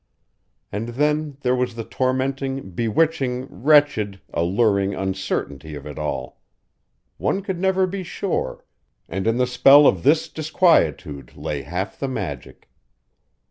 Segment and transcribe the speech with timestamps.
[0.71, 6.41] And then there was the tormenting, bewitching, wretched, alluring uncertainty of it all.
[7.17, 8.65] One could never be sure,
[9.07, 12.67] and in the spell of this disquietude lay half the magic.